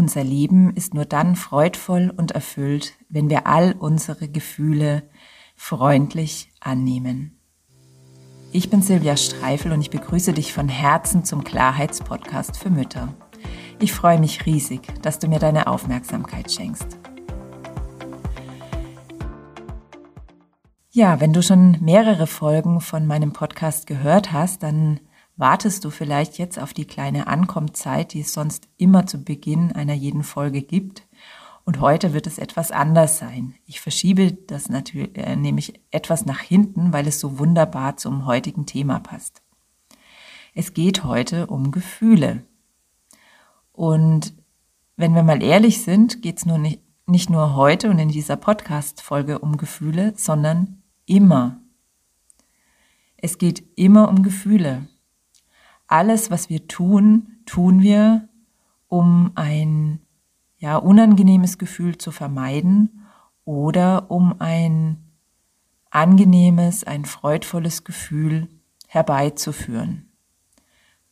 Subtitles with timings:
[0.00, 5.02] Unser Leben ist nur dann freudvoll und erfüllt, wenn wir all unsere Gefühle
[5.56, 7.38] freundlich annehmen.
[8.50, 13.14] Ich bin Silvia Streifel und ich begrüße dich von Herzen zum Klarheitspodcast für Mütter.
[13.78, 16.96] Ich freue mich riesig, dass du mir deine Aufmerksamkeit schenkst.
[20.92, 25.00] Ja, wenn du schon mehrere Folgen von meinem Podcast gehört hast, dann
[25.40, 29.94] wartest du vielleicht jetzt auf die kleine Ankommzeit, die es sonst immer zu Beginn einer
[29.94, 31.08] jeden Folge gibt.
[31.64, 33.54] Und heute wird es etwas anders sein.
[33.66, 38.66] Ich verschiebe das natürlich äh, nämlich etwas nach hinten, weil es so wunderbar zum heutigen
[38.66, 39.42] Thema passt.
[40.54, 42.44] Es geht heute um Gefühle.
[43.72, 44.34] Und
[44.96, 48.36] wenn wir mal ehrlich sind, geht es nur nicht, nicht nur heute und in dieser
[48.36, 51.60] Podcast-Folge um Gefühle, sondern immer.
[53.16, 54.86] Es geht immer um Gefühle
[55.90, 58.28] alles, was wir tun, tun wir,
[58.88, 60.00] um ein
[60.58, 63.04] ja, unangenehmes Gefühl zu vermeiden
[63.44, 64.98] oder um ein
[65.90, 68.48] angenehmes, ein freudvolles Gefühl
[68.86, 70.10] herbeizuführen.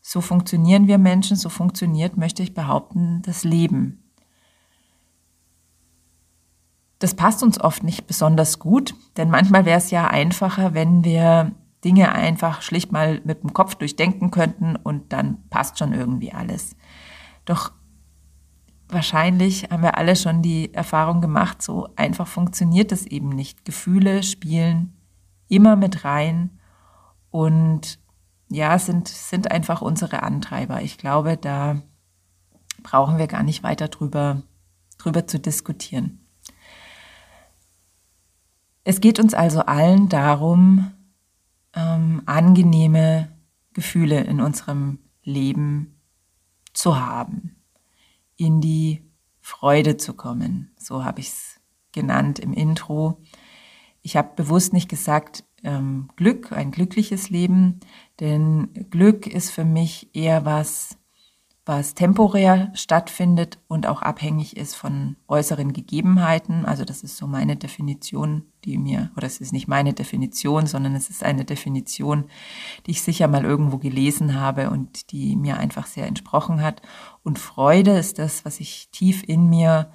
[0.00, 4.04] So funktionieren wir Menschen, so funktioniert, möchte ich behaupten, das Leben.
[7.00, 11.52] Das passt uns oft nicht besonders gut, denn manchmal wäre es ja einfacher, wenn wir
[11.84, 16.76] Dinge einfach schlicht mal mit dem Kopf durchdenken könnten und dann passt schon irgendwie alles.
[17.44, 17.72] Doch
[18.88, 23.64] wahrscheinlich haben wir alle schon die Erfahrung gemacht, so einfach funktioniert es eben nicht.
[23.64, 24.94] Gefühle spielen
[25.48, 26.58] immer mit rein
[27.30, 27.98] und
[28.50, 30.82] ja, sind, sind einfach unsere Antreiber.
[30.82, 31.82] Ich glaube, da
[32.82, 34.42] brauchen wir gar nicht weiter drüber,
[34.96, 36.26] drüber zu diskutieren.
[38.84, 40.92] Es geht uns also allen darum,
[41.78, 43.28] ähm, angenehme
[43.72, 46.00] Gefühle in unserem Leben
[46.72, 47.56] zu haben,
[48.36, 49.04] in die
[49.40, 50.72] Freude zu kommen.
[50.76, 51.60] So habe ich es
[51.92, 53.22] genannt im Intro.
[54.02, 57.80] Ich habe bewusst nicht gesagt ähm, Glück, ein glückliches Leben,
[58.20, 60.97] denn Glück ist für mich eher was,
[61.68, 66.64] was temporär stattfindet und auch abhängig ist von äußeren Gegebenheiten.
[66.64, 70.94] Also das ist so meine Definition, die mir, oder es ist nicht meine Definition, sondern
[70.94, 72.24] es ist eine Definition,
[72.86, 76.80] die ich sicher mal irgendwo gelesen habe und die mir einfach sehr entsprochen hat.
[77.22, 79.92] Und Freude ist das, was ich tief in mir,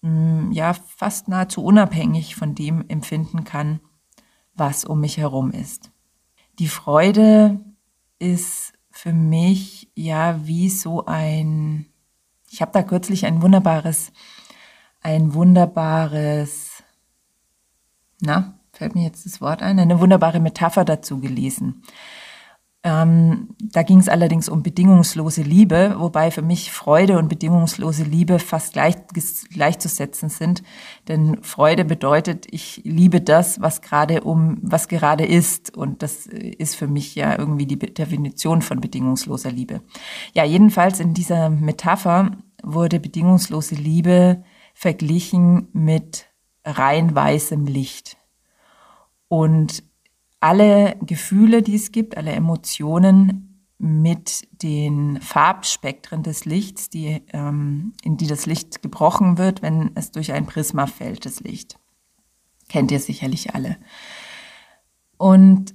[0.00, 3.80] mm, ja, fast nahezu unabhängig von dem empfinden kann,
[4.54, 5.90] was um mich herum ist.
[6.58, 7.60] Die Freude
[8.18, 11.86] ist für mich ja wie so ein,
[12.48, 14.12] ich habe da kürzlich ein wunderbares,
[15.00, 16.84] ein wunderbares,
[18.20, 21.82] na, fällt mir jetzt das Wort ein, eine wunderbare Metapher dazu gelesen.
[22.84, 28.40] Ähm, da ging es allerdings um bedingungslose Liebe, wobei für mich Freude und bedingungslose Liebe
[28.40, 28.96] fast gleich,
[29.50, 30.64] gleichzusetzen sind.
[31.06, 35.76] Denn Freude bedeutet, ich liebe das, was gerade um, was gerade ist.
[35.76, 39.82] Und das ist für mich ja irgendwie die Definition von bedingungsloser Liebe.
[40.32, 42.32] Ja, jedenfalls in dieser Metapher
[42.64, 44.42] wurde bedingungslose Liebe
[44.74, 46.26] verglichen mit
[46.64, 48.16] rein weißem Licht.
[49.28, 49.84] Und
[50.42, 58.16] alle Gefühle, die es gibt, alle Emotionen mit den Farbspektren des Lichts, die, ähm, in
[58.16, 61.78] die das Licht gebrochen wird, wenn es durch ein Prisma fällt, das Licht.
[62.68, 63.76] Kennt ihr sicherlich alle.
[65.16, 65.74] Und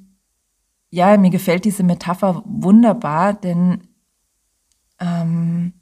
[0.90, 3.88] ja, mir gefällt diese Metapher wunderbar, denn
[5.00, 5.74] ähm,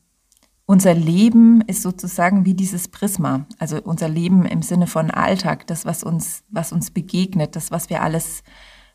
[0.65, 3.45] unser Leben ist sozusagen wie dieses Prisma.
[3.59, 7.89] Also unser Leben im Sinne von Alltag, das, was uns, was uns begegnet, das, was
[7.89, 8.43] wir alles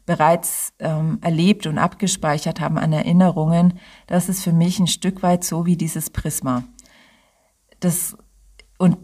[0.06, 5.44] bereits ähm, erlebt und abgespeichert haben an Erinnerungen, das ist für mich ein Stück weit
[5.44, 6.64] so wie dieses Prisma.
[7.80, 8.16] Das,
[8.78, 8.98] und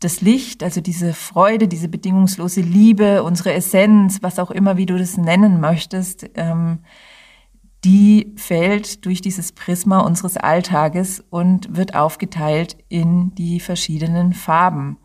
[0.00, 4.98] das Licht, also diese Freude, diese bedingungslose Liebe, unsere Essenz, was auch immer, wie du
[4.98, 6.80] das nennen möchtest, ähm,
[7.84, 14.98] die fällt durch dieses Prisma unseres Alltages und wird aufgeteilt in die verschiedenen Farben.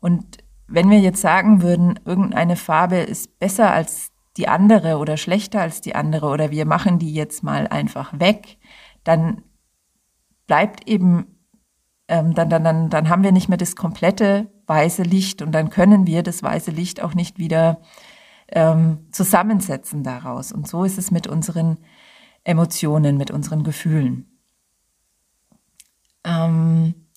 [0.00, 0.38] Und
[0.68, 5.80] wenn wir jetzt sagen würden, irgendeine Farbe ist besser als die andere oder schlechter als
[5.80, 8.58] die andere oder wir machen die jetzt mal einfach weg,
[9.04, 9.42] dann
[10.46, 11.38] bleibt eben,
[12.08, 15.70] ähm, dann, dann, dann, dann haben wir nicht mehr das komplette weiße Licht und dann
[15.70, 17.80] können wir das weiße Licht auch nicht wieder
[18.48, 20.52] ähm, zusammensetzen daraus.
[20.52, 21.78] Und so ist es mit unseren
[22.44, 24.38] Emotionen, mit unseren Gefühlen.
[26.24, 27.08] Ähm,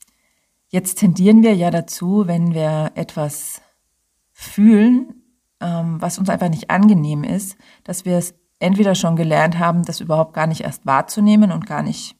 [0.69, 3.61] jetzt tendieren wir ja dazu, wenn wir etwas
[4.31, 5.24] fühlen,
[5.65, 9.99] ähm, was uns einfach nicht angenehm ist, dass wir es entweder schon gelernt haben, das
[9.99, 12.15] überhaupt gar nicht erst wahrzunehmen und gar nicht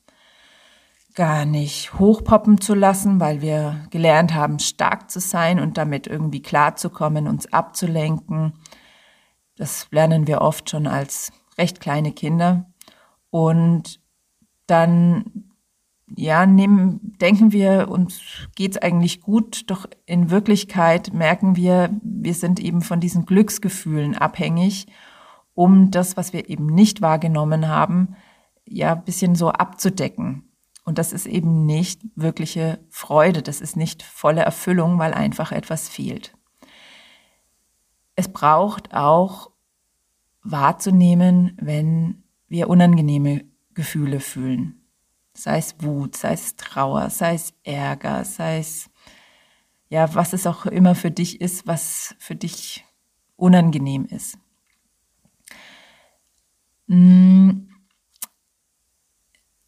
[1.14, 6.42] gar nicht hochpoppen zu lassen, weil wir gelernt haben, stark zu sein und damit irgendwie
[6.42, 8.54] klarzukommen, uns abzulenken.
[9.56, 12.66] Das lernen wir oft schon als recht kleine Kinder.
[13.30, 14.02] Und
[14.68, 15.54] dann,
[16.08, 18.22] ja, nehmen, denken wir, uns
[18.56, 24.88] geht's eigentlich gut, doch in Wirklichkeit merken wir, wir sind eben von diesen Glücksgefühlen abhängig,
[25.56, 28.16] um das, was wir eben nicht wahrgenommen haben,
[28.68, 30.50] ja, ein bisschen so abzudecken.
[30.84, 35.90] Und das ist eben nicht wirkliche Freude, das ist nicht volle Erfüllung, weil einfach etwas
[35.90, 36.36] fehlt.
[38.16, 39.52] Es braucht auch
[40.44, 44.85] wahrzunehmen, wenn wir unangenehme Gefühle fühlen.
[45.36, 48.90] Sei es Wut, sei es Trauer, sei es Ärger, sei es,
[49.90, 52.86] ja, was es auch immer für dich ist, was für dich
[53.36, 54.38] unangenehm ist.
[56.88, 57.68] Hm,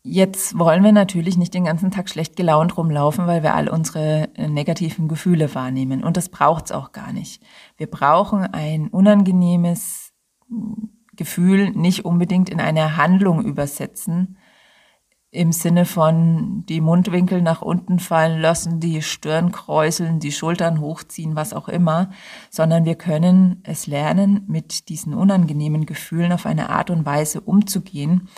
[0.10, 4.30] Jetzt wollen wir natürlich nicht den ganzen Tag schlecht gelaunt rumlaufen, weil wir all unsere
[4.36, 6.02] äh, negativen Gefühle wahrnehmen.
[6.02, 7.44] Und das braucht's auch gar nicht.
[7.76, 10.14] Wir brauchen ein unangenehmes
[10.48, 14.38] hm, Gefühl nicht unbedingt in eine Handlung übersetzen,
[15.38, 21.36] im Sinne von die Mundwinkel nach unten fallen lassen, die Stirn kräuseln, die Schultern hochziehen,
[21.36, 22.10] was auch immer,
[22.50, 28.30] sondern wir können es lernen, mit diesen unangenehmen Gefühlen auf eine Art und Weise umzugehen,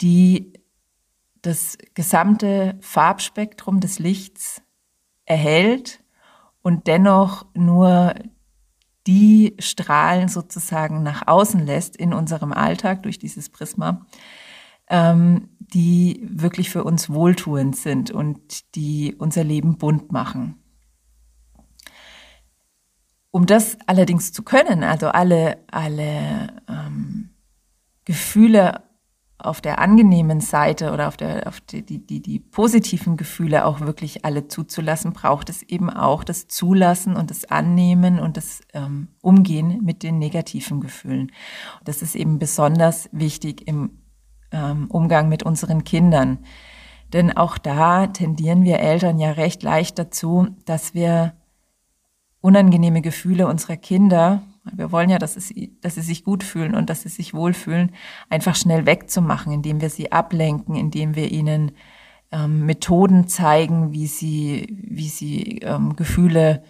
[0.00, 0.52] die
[1.42, 4.62] das gesamte Farbspektrum des Lichts
[5.24, 6.00] erhält
[6.62, 8.14] und dennoch nur
[9.08, 14.06] die Strahlen sozusagen nach außen lässt in unserem Alltag durch dieses Prisma,
[14.88, 20.62] ähm, die wirklich für uns wohltuend sind und die unser Leben bunt machen.
[23.30, 27.30] Um das allerdings zu können, also alle, alle ähm,
[28.04, 28.86] Gefühle
[29.38, 33.80] auf der angenehmen Seite oder auf der auf die, die, die, die positiven Gefühle auch
[33.80, 39.08] wirklich alle zuzulassen, braucht es eben auch das Zulassen und das Annehmen und das ähm,
[39.20, 41.32] Umgehen mit den negativen Gefühlen.
[41.84, 43.98] Das ist eben besonders wichtig im
[44.52, 46.38] ähm, Umgang mit unseren Kindern.
[47.12, 51.34] Denn auch da tendieren wir Eltern ja recht leicht dazu, dass wir
[52.40, 56.90] unangenehme Gefühle unserer Kinder wir wollen ja, dass, es, dass sie sich gut fühlen und
[56.90, 57.92] dass sie sich wohlfühlen,
[58.28, 61.72] einfach schnell wegzumachen, indem wir sie ablenken, indem wir ihnen
[62.32, 66.62] ähm, Methoden zeigen, wie sie, wie sie ähm, Gefühle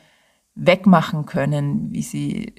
[0.55, 2.52] wegmachen können, wie sie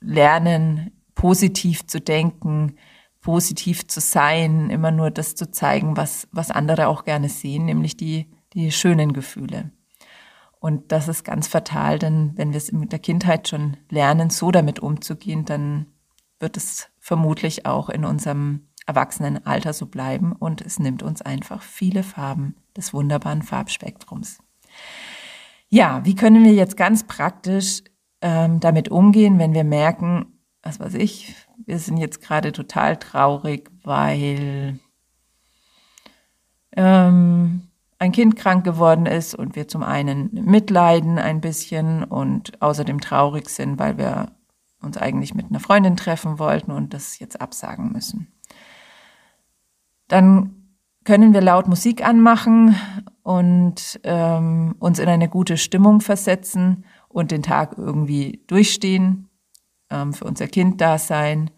[0.00, 2.74] lernen, positiv zu denken,
[3.20, 7.96] positiv zu sein, immer nur das zu zeigen, was, was andere auch gerne sehen, nämlich
[7.96, 9.70] die, die schönen Gefühle.
[10.58, 14.50] Und das ist ganz fatal, denn wenn wir es in der Kindheit schon lernen, so
[14.50, 15.86] damit umzugehen, dann
[16.38, 22.02] wird es vermutlich auch in unserem Erwachsenenalter so bleiben und es nimmt uns einfach viele
[22.02, 24.38] Farben des wunderbaren Farbspektrums.
[25.68, 27.82] Ja, wie können wir jetzt ganz praktisch
[28.20, 31.34] ähm, damit umgehen, wenn wir merken, was weiß ich,
[31.64, 34.78] wir sind jetzt gerade total traurig, weil
[36.76, 37.62] ähm,
[37.98, 43.48] ein Kind krank geworden ist und wir zum einen mitleiden ein bisschen und außerdem traurig
[43.48, 44.32] sind, weil wir
[44.82, 48.28] uns eigentlich mit einer Freundin treffen wollten und das jetzt absagen müssen.
[50.08, 50.60] Dann
[51.04, 52.74] können wir laut Musik anmachen
[53.22, 59.29] und ähm, uns in eine gute Stimmung versetzen und den Tag irgendwie durchstehen,
[59.90, 61.50] ähm, für unser Kind da sein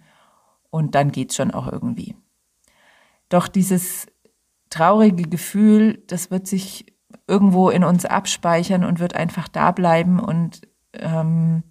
[0.71, 2.17] und dann geht's schon auch irgendwie.
[3.29, 4.07] Doch dieses
[4.71, 6.87] traurige Gefühl, das wird sich
[7.27, 10.62] irgendwo in uns abspeichern und wird einfach da bleiben und
[10.95, 11.62] ähm,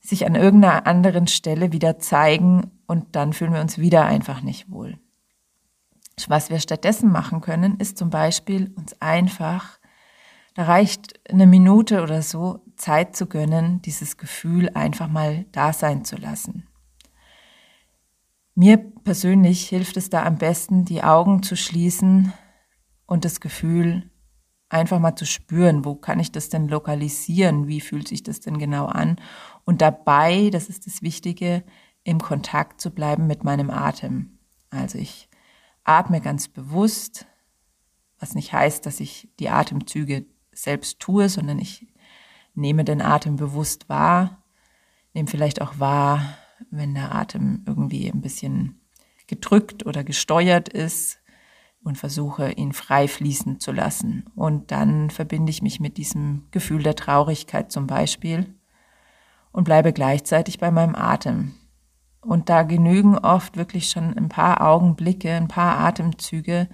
[0.00, 4.70] sich an irgendeiner anderen Stelle wieder zeigen und dann fühlen wir uns wieder einfach nicht
[4.70, 4.98] wohl.
[6.28, 9.78] Was wir stattdessen machen können, ist zum Beispiel uns einfach,
[10.54, 16.04] da reicht eine Minute oder so, Zeit zu gönnen, dieses Gefühl einfach mal da sein
[16.04, 16.66] zu lassen.
[18.54, 22.32] Mir persönlich hilft es da am besten, die Augen zu schließen
[23.06, 24.10] und das Gefühl
[24.68, 28.58] einfach mal zu spüren, wo kann ich das denn lokalisieren, wie fühlt sich das denn
[28.58, 29.16] genau an
[29.64, 31.64] und dabei, das ist das Wichtige,
[32.02, 34.38] im Kontakt zu bleiben mit meinem Atem.
[34.70, 35.28] Also ich
[35.84, 37.26] atme ganz bewusst,
[38.18, 41.86] was nicht heißt, dass ich die Atemzüge selbst tue, sondern ich
[42.56, 44.42] nehme den Atem bewusst wahr,
[45.14, 46.22] nehme vielleicht auch wahr,
[46.70, 48.80] wenn der Atem irgendwie ein bisschen
[49.26, 51.20] gedrückt oder gesteuert ist
[51.82, 54.24] und versuche ihn frei fließen zu lassen.
[54.34, 58.54] Und dann verbinde ich mich mit diesem Gefühl der Traurigkeit zum Beispiel
[59.52, 61.54] und bleibe gleichzeitig bei meinem Atem.
[62.20, 66.68] Und da genügen oft wirklich schon ein paar Augenblicke, ein paar Atemzüge,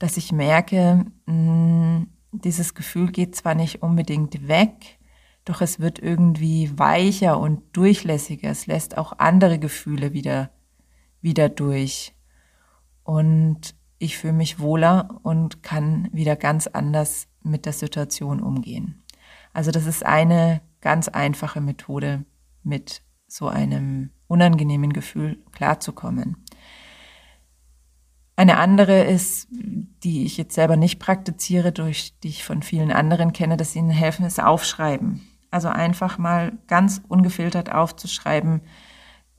[0.00, 4.98] dass ich merke, mh, dieses Gefühl geht zwar nicht unbedingt weg,
[5.50, 8.50] doch es wird irgendwie weicher und durchlässiger.
[8.50, 10.50] Es lässt auch andere Gefühle wieder,
[11.20, 12.14] wieder durch.
[13.02, 19.02] Und ich fühle mich wohler und kann wieder ganz anders mit der Situation umgehen.
[19.52, 22.24] Also das ist eine ganz einfache Methode,
[22.62, 26.44] mit so einem unangenehmen Gefühl klarzukommen.
[28.36, 33.32] Eine andere ist, die ich jetzt selber nicht praktiziere, durch die ich von vielen anderen
[33.32, 35.29] kenne, dass ihnen helfen, ist Aufschreiben.
[35.50, 38.60] Also einfach mal ganz ungefiltert aufzuschreiben,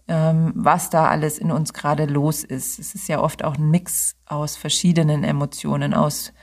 [0.07, 2.79] ähm, was da alles in uns gerade los ist.
[2.79, 6.33] Es ist ja oft auch ein Mix aus verschiedenen Emotionen, aus,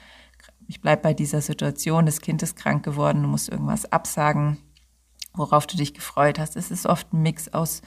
[0.66, 4.58] ich bleibe bei dieser Situation, das Kind ist krank geworden, du musst irgendwas absagen,
[5.34, 6.56] worauf du dich gefreut hast.
[6.56, 7.82] Es ist oft ein Mix aus,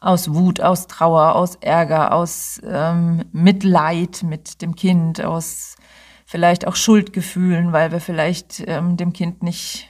[0.00, 5.76] aus Wut, aus Trauer, aus Ärger, aus ähm, Mitleid mit dem Kind, aus
[6.24, 9.88] vielleicht auch Schuldgefühlen, weil wir vielleicht ähm, dem Kind nicht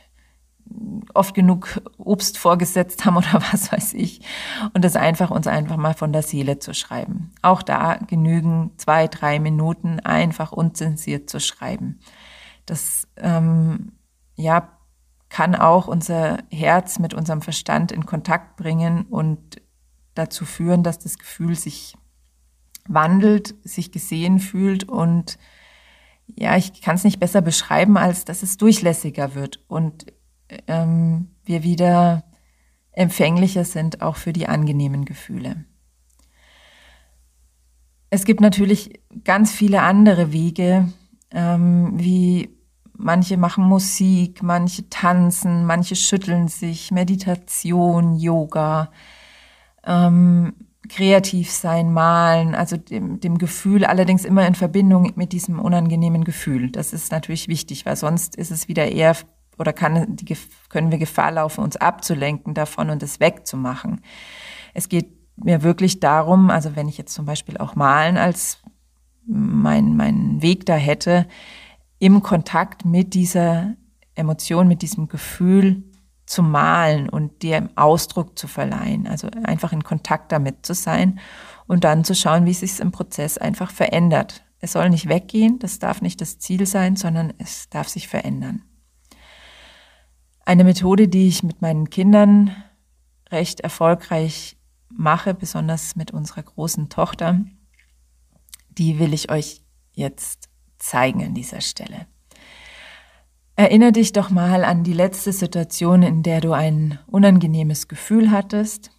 [1.14, 4.20] oft genug Obst vorgesetzt haben oder was weiß ich.
[4.74, 7.32] Und das einfach uns einfach mal von der Seele zu schreiben.
[7.42, 12.00] Auch da genügen zwei, drei Minuten einfach unzensiert zu schreiben.
[12.66, 13.92] Das ähm,
[14.36, 14.72] ja
[15.28, 19.60] kann auch unser Herz mit unserem Verstand in Kontakt bringen und
[20.14, 21.94] dazu führen, dass das Gefühl sich
[22.86, 25.38] wandelt, sich gesehen fühlt und
[26.26, 30.06] ja, ich kann es nicht besser beschreiben, als dass es durchlässiger wird und
[30.66, 32.24] ähm, wir wieder
[32.92, 35.64] empfänglicher sind auch für die angenehmen Gefühle.
[38.10, 40.88] Es gibt natürlich ganz viele andere Wege,
[41.30, 42.50] ähm, wie
[42.94, 48.90] manche machen Musik, manche tanzen, manche schütteln sich, Meditation, Yoga,
[49.84, 50.54] ähm,
[50.88, 56.70] kreativ sein, malen, also dem, dem Gefühl, allerdings immer in Verbindung mit diesem unangenehmen Gefühl.
[56.70, 59.14] Das ist natürlich wichtig, weil sonst ist es wieder eher
[59.58, 60.36] oder kann, die,
[60.68, 64.00] können wir Gefahr laufen, uns abzulenken davon und es wegzumachen.
[64.74, 68.62] Es geht mir wirklich darum, also wenn ich jetzt zum Beispiel auch Malen als
[69.26, 71.26] mein, mein Weg da hätte,
[71.98, 73.74] im Kontakt mit dieser
[74.14, 75.84] Emotion, mit diesem Gefühl
[76.26, 79.06] zu malen und dem Ausdruck zu verleihen.
[79.06, 81.20] Also einfach in Kontakt damit zu sein
[81.66, 84.44] und dann zu schauen, wie sich im Prozess einfach verändert.
[84.60, 88.62] Es soll nicht weggehen, das darf nicht das Ziel sein, sondern es darf sich verändern.
[90.48, 92.56] Eine Methode, die ich mit meinen Kindern
[93.30, 94.56] recht erfolgreich
[94.88, 97.42] mache, besonders mit unserer großen Tochter,
[98.70, 99.60] die will ich euch
[99.92, 102.06] jetzt zeigen an dieser Stelle.
[103.56, 108.90] Erinnere dich doch mal an die letzte Situation, in der du ein unangenehmes Gefühl hattest,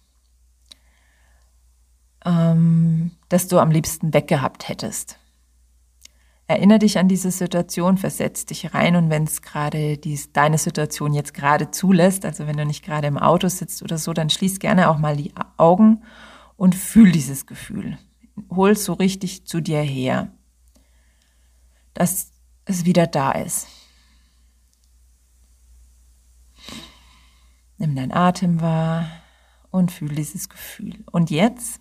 [2.24, 5.19] ähm, das du am liebsten weggehabt hättest.
[6.50, 10.00] Erinnere dich an diese Situation, versetz dich rein und wenn es gerade
[10.32, 14.12] deine Situation jetzt gerade zulässt, also wenn du nicht gerade im Auto sitzt oder so,
[14.12, 16.02] dann schließ gerne auch mal die Augen
[16.56, 17.98] und fühl dieses Gefühl.
[18.50, 20.32] Hol so richtig zu dir her,
[21.94, 22.32] dass
[22.64, 23.68] es wieder da ist.
[27.78, 29.08] Nimm deinen Atem wahr
[29.70, 31.04] und fühl dieses Gefühl.
[31.12, 31.80] Und jetzt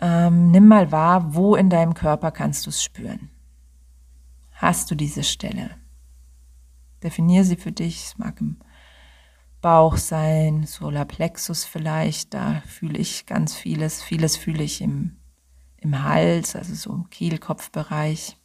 [0.00, 3.30] ähm, nimm mal wahr, wo in deinem Körper kannst du es spüren.
[4.52, 5.70] Hast du diese Stelle?
[7.02, 8.04] Definiere sie für dich.
[8.06, 8.58] Es mag im
[9.60, 12.34] Bauch sein, Solarplexus vielleicht.
[12.34, 14.02] Da fühle ich ganz vieles.
[14.02, 15.16] Vieles fühle ich im,
[15.78, 18.36] im Hals, also so im Kehlkopfbereich.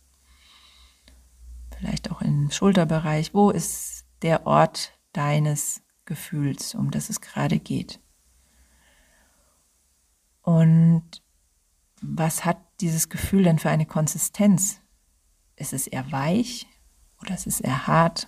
[1.78, 3.34] Vielleicht auch im Schulterbereich.
[3.34, 8.00] Wo ist der Ort deines Gefühls, um das es gerade geht?
[10.42, 11.22] Und
[12.02, 14.82] was hat dieses Gefühl denn für eine Konsistenz?
[15.56, 16.68] Ist es eher weich
[17.22, 18.28] oder ist es eher hart?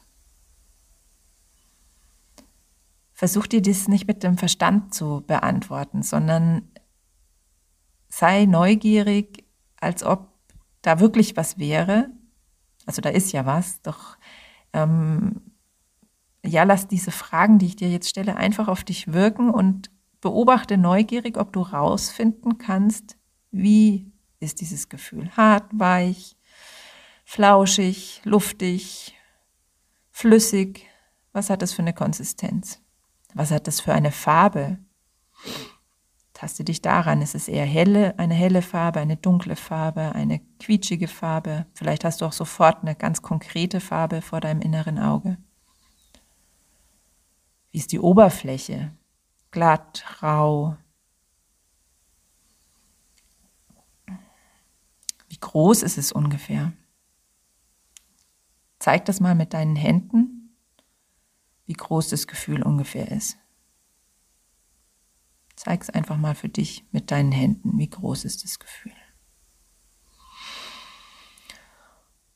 [3.12, 6.72] Versuch dir das nicht mit dem Verstand zu beantworten, sondern
[8.08, 9.46] sei neugierig,
[9.80, 10.32] als ob
[10.82, 12.10] da wirklich was wäre.
[12.86, 14.18] Also da ist ja was, doch
[14.74, 15.42] ähm,
[16.46, 19.89] ja, lass diese Fragen, die ich dir jetzt stelle, einfach auf dich wirken und
[20.20, 23.18] beobachte neugierig, ob du rausfinden kannst,
[23.53, 25.29] wie ist dieses Gefühl?
[25.38, 26.36] Hart, weich,
[27.24, 29.15] flauschig, luftig,
[30.12, 30.88] flüssig?
[31.31, 32.81] Was hat das für eine Konsistenz?
[33.33, 34.79] Was hat das für eine Farbe?
[36.33, 37.22] Taste dich daran.
[37.22, 41.67] Ist es eher helle, eine helle Farbe, eine dunkle Farbe, eine quietschige Farbe?
[41.74, 45.38] Vielleicht hast du auch sofort eine ganz konkrete Farbe vor deinem inneren Auge.
[47.72, 48.91] Wie ist die Oberfläche?
[49.51, 50.75] Glatt, rau,
[55.40, 56.74] groß ist es ungefähr?
[58.80, 60.58] Zeig das mal mit deinen Händen,
[61.66, 63.38] wie groß das Gefühl ungefähr ist.
[65.56, 68.92] Zeig es einfach mal für dich mit deinen Händen, wie groß ist das Gefühl.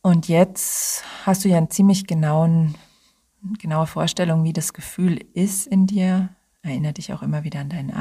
[0.02, 2.76] Und jetzt hast du ja einen ziemlich genauen,
[3.60, 6.30] genaue Vorstellung, wie das Gefühl ist in dir.
[6.62, 7.92] Erinnere dich auch immer wieder an deinen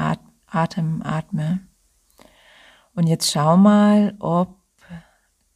[0.45, 1.67] Atem, atme.
[2.93, 4.55] Und jetzt schau mal, ob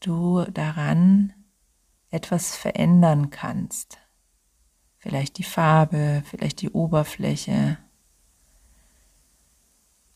[0.01, 1.34] du daran
[2.10, 3.98] etwas verändern kannst.
[4.98, 7.77] Vielleicht die Farbe, vielleicht die Oberfläche.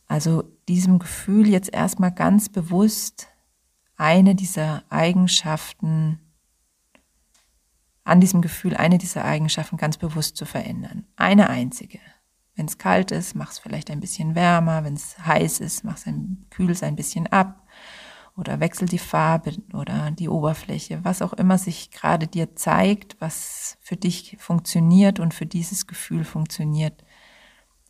[0.07, 3.29] Also diesem Gefühl jetzt erstmal ganz bewusst
[3.95, 6.19] eine dieser Eigenschaften,
[8.03, 11.07] an diesem Gefühl eine dieser Eigenschaften ganz bewusst zu verändern.
[11.15, 11.99] Eine einzige.
[12.55, 14.83] Wenn es kalt ist, mach es vielleicht ein bisschen wärmer.
[14.83, 16.05] Wenn es heiß ist, mach es
[16.51, 17.64] kühl es ein bisschen ab
[18.37, 23.77] oder wechsel die Farbe oder die Oberfläche, was auch immer sich gerade dir zeigt, was
[23.81, 27.03] für dich funktioniert und für dieses Gefühl funktioniert,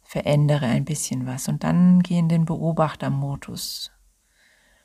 [0.03, 3.91] verändere ein bisschen was und dann geh in den Beobachtermodus.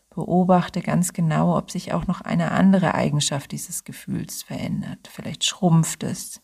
[0.09, 5.09] Beobachte ganz genau, ob sich auch noch eine andere Eigenschaft dieses Gefühls verändert.
[5.09, 6.41] Vielleicht schrumpft es,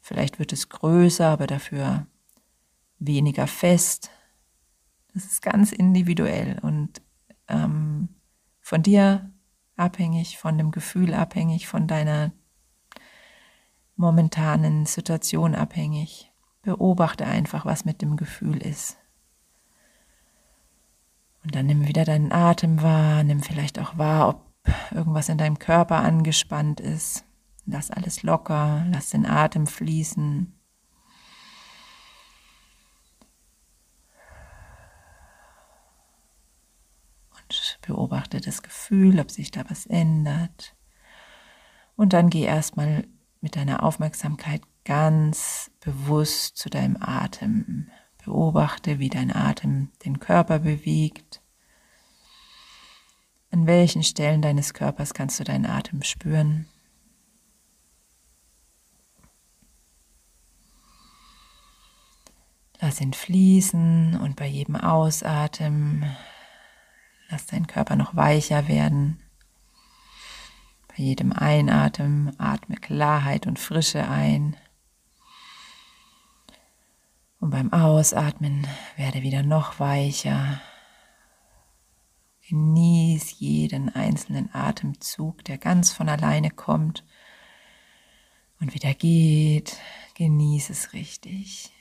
[0.00, 2.06] vielleicht wird es größer, aber dafür
[2.98, 4.10] weniger fest.
[5.14, 7.00] Das ist ganz individuell und
[7.48, 8.10] ähm,
[8.68, 9.30] von dir
[9.76, 12.32] abhängig, von dem Gefühl abhängig, von deiner
[13.96, 16.30] momentanen Situation abhängig.
[16.60, 18.98] Beobachte einfach, was mit dem Gefühl ist.
[21.42, 24.52] Und dann nimm wieder deinen Atem wahr, nimm vielleicht auch wahr, ob
[24.90, 27.24] irgendwas in deinem Körper angespannt ist.
[27.64, 30.52] Lass alles locker, lass den Atem fließen.
[37.88, 40.76] Beobachte das Gefühl, ob sich da was ändert.
[41.96, 43.08] Und dann geh erstmal
[43.40, 47.90] mit deiner Aufmerksamkeit ganz bewusst zu deinem Atem.
[48.24, 51.40] Beobachte, wie dein Atem den Körper bewegt.
[53.50, 56.66] An welchen Stellen deines Körpers kannst du deinen Atem spüren?
[62.80, 66.04] Lass ihn fließen und bei jedem Ausatmen
[67.28, 69.22] Lass deinen Körper noch weicher werden.
[70.88, 74.56] Bei jedem Einatmen atme Klarheit und Frische ein.
[77.38, 80.60] Und beim Ausatmen werde wieder noch weicher.
[82.48, 87.04] Genieß jeden einzelnen Atemzug, der ganz von alleine kommt
[88.58, 89.76] und wieder geht.
[90.14, 91.72] Genieß es richtig.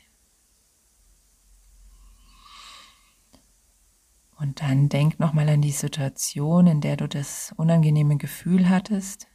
[4.40, 9.28] Und dann denk nochmal an die Situation, in der du das unangenehme Gefühl hattest.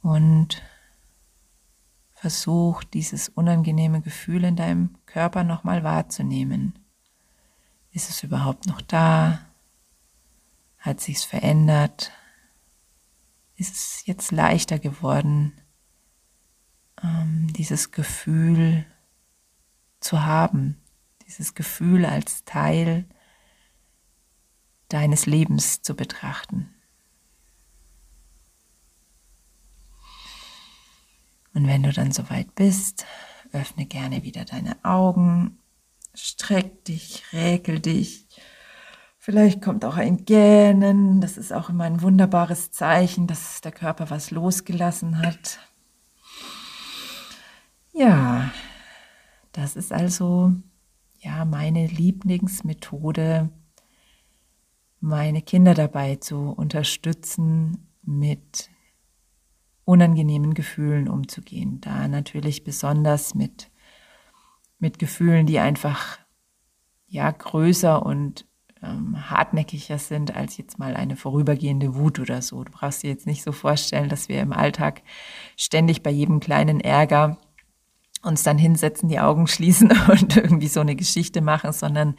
[0.00, 0.62] Und
[2.14, 6.78] versuch dieses unangenehme Gefühl in deinem Körper nochmal wahrzunehmen.
[7.92, 9.40] Ist es überhaupt noch da?
[10.78, 12.12] Hat sich's verändert?
[13.56, 15.52] Ist es jetzt leichter geworden,
[17.02, 18.86] ähm, dieses Gefühl
[19.98, 20.79] zu haben?
[21.30, 23.04] Dieses Gefühl als Teil
[24.88, 26.74] deines Lebens zu betrachten.
[31.54, 33.06] Und wenn du dann soweit bist,
[33.52, 35.58] öffne gerne wieder deine Augen,
[36.14, 38.26] streck dich, räkel dich.
[39.18, 41.20] Vielleicht kommt auch ein Gähnen.
[41.20, 45.60] Das ist auch immer ein wunderbares Zeichen, dass der Körper was losgelassen hat.
[47.92, 48.50] Ja,
[49.52, 50.54] das ist also
[51.20, 53.50] ja meine Lieblingsmethode,
[55.00, 58.70] meine Kinder dabei zu unterstützen, mit
[59.84, 61.80] unangenehmen Gefühlen umzugehen.
[61.80, 63.70] Da natürlich besonders mit,
[64.78, 66.18] mit Gefühlen, die einfach
[67.06, 68.46] ja größer und
[68.82, 72.64] ähm, hartnäckiger sind als jetzt mal eine vorübergehende Wut oder so.
[72.64, 75.02] Du brauchst dir jetzt nicht so vorstellen, dass wir im Alltag
[75.56, 77.36] ständig bei jedem kleinen Ärger
[78.22, 82.16] uns dann hinsetzen, die Augen schließen und irgendwie so eine Geschichte machen, sondern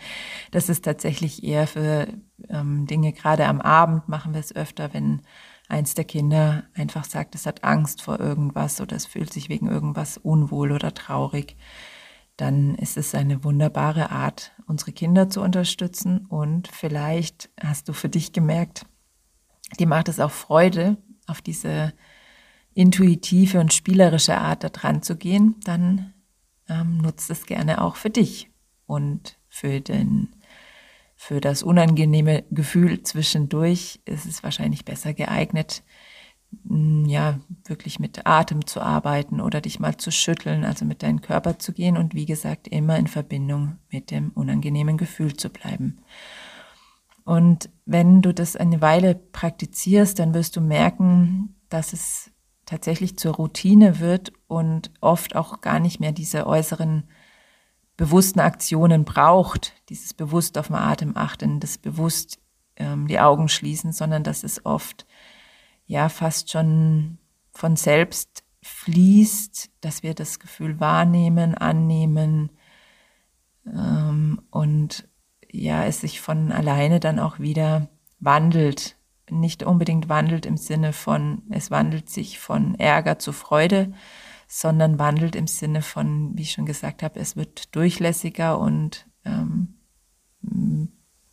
[0.51, 2.07] das ist tatsächlich eher für
[2.49, 5.21] ähm, Dinge, gerade am Abend machen wir es öfter, wenn
[5.67, 9.67] eins der Kinder einfach sagt, es hat Angst vor irgendwas oder es fühlt sich wegen
[9.67, 11.55] irgendwas unwohl oder traurig,
[12.35, 16.25] dann ist es eine wunderbare Art, unsere Kinder zu unterstützen.
[16.25, 18.85] Und vielleicht hast du für dich gemerkt,
[19.79, 21.93] die macht es auch Freude, auf diese
[22.73, 26.13] intuitive und spielerische Art da dran zu gehen, dann
[26.69, 28.49] ähm, nutzt es gerne auch für dich
[28.85, 30.29] und für den
[31.15, 35.83] für das unangenehme Gefühl zwischendurch ist es wahrscheinlich besser geeignet,
[36.63, 41.21] mm, ja, wirklich mit Atem zu arbeiten oder dich mal zu schütteln, also mit deinem
[41.21, 45.99] Körper zu gehen und wie gesagt immer in Verbindung mit dem unangenehmen Gefühl zu bleiben.
[47.23, 52.30] Und wenn du das eine Weile praktizierst, dann wirst du merken, dass es
[52.71, 57.03] tatsächlich zur Routine wird und oft auch gar nicht mehr diese äußeren
[57.97, 62.39] bewussten Aktionen braucht, dieses bewusst auf den Atem achten, das bewusst
[62.77, 65.05] ähm, die Augen schließen, sondern dass es oft
[65.85, 67.17] ja fast schon
[67.51, 72.51] von selbst fließt, dass wir das Gefühl wahrnehmen, annehmen
[73.65, 75.09] ähm, und
[75.51, 77.89] ja, es sich von alleine dann auch wieder
[78.21, 78.95] wandelt.
[79.31, 83.93] Nicht unbedingt wandelt im Sinne von, es wandelt sich von Ärger zu Freude,
[84.47, 89.77] sondern wandelt im Sinne von, wie ich schon gesagt habe, es wird durchlässiger und ähm,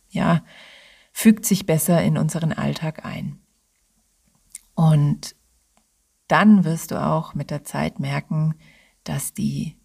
[0.09, 0.43] ja,
[1.11, 3.39] fügt sich besser in unseren Alltag ein.
[4.73, 5.35] Und
[6.27, 8.55] dann wirst du auch mit der Zeit merken,
[9.03, 9.77] dass die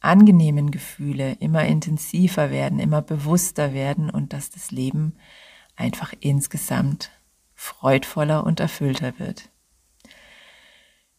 [0.00, 5.16] angenehmen Gefühle immer intensiver werden, immer bewusster werden und dass das Leben
[5.76, 7.10] einfach insgesamt
[7.58, 9.50] freudvoller und erfüllter wird.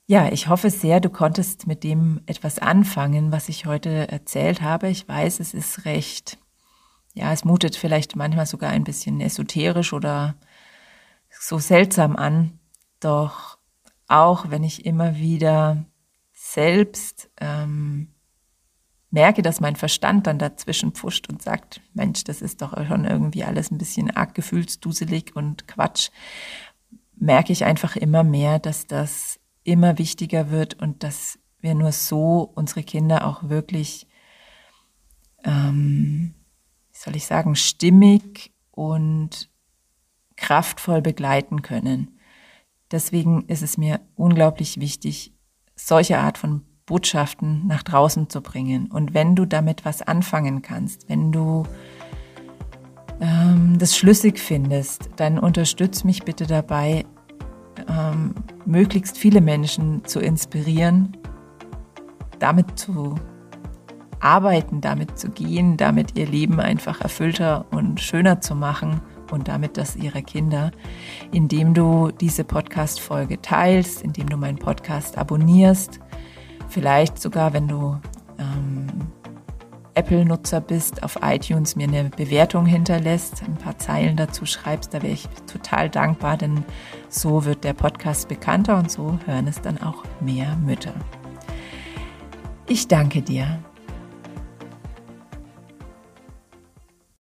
[0.05, 4.87] Ja, ich hoffe sehr, du konntest mit dem etwas anfangen, was ich heute erzählt habe.
[4.87, 6.39] Ich weiß, es ist recht,
[7.13, 10.35] ja, es mutet vielleicht manchmal sogar ein bisschen esoterisch oder
[11.29, 12.57] so seltsam an.
[13.01, 13.57] Doch
[14.07, 15.85] auch wenn ich immer wieder
[16.31, 18.15] selbst ähm,
[19.11, 23.43] merke, dass mein Verstand dann dazwischen pfuscht und sagt, Mensch, das ist doch schon irgendwie
[23.43, 26.09] alles ein bisschen arg gefühlsduselig und Quatsch,
[27.15, 32.51] merke ich einfach immer mehr, dass das immer wichtiger wird und dass wir nur so
[32.55, 34.07] unsere Kinder auch wirklich,
[35.43, 36.33] ähm,
[36.91, 39.49] wie soll ich sagen, stimmig und
[40.37, 42.19] kraftvoll begleiten können.
[42.91, 45.33] Deswegen ist es mir unglaublich wichtig,
[45.75, 48.89] solche Art von Botschaften nach draußen zu bringen.
[48.91, 51.63] Und wenn du damit was anfangen kannst, wenn du
[53.21, 57.05] ähm, das schlüssig findest, dann unterstütz mich bitte dabei,
[57.87, 58.33] ähm,
[58.65, 61.15] möglichst viele Menschen zu inspirieren,
[62.39, 63.15] damit zu
[64.19, 68.99] arbeiten, damit zu gehen, damit ihr Leben einfach erfüllter und schöner zu machen
[69.31, 70.71] und damit das ihrer Kinder,
[71.31, 75.99] indem du diese Podcast-Folge teilst, indem du meinen Podcast abonnierst,
[76.69, 77.99] vielleicht sogar, wenn du
[78.37, 78.87] ähm,
[79.95, 85.13] Apple-Nutzer bist, auf iTunes mir eine Bewertung hinterlässt, ein paar Zeilen dazu schreibst, da wäre
[85.13, 86.63] ich total dankbar, denn
[87.09, 90.93] so wird der Podcast bekannter und so hören es dann auch mehr Mütter.
[92.67, 93.59] Ich danke dir